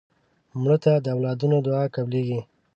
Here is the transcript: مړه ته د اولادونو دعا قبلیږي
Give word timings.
مړه 0.61 0.77
ته 0.83 0.91
د 1.03 1.05
اولادونو 1.15 1.57
دعا 1.67 1.83
قبلیږي 1.95 2.39